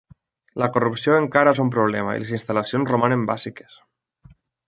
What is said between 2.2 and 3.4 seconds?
les instal·lacions romanen